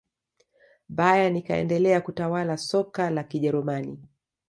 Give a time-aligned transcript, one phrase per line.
[0.89, 3.99] bayern ikaendelea kutawala soka la kijerumani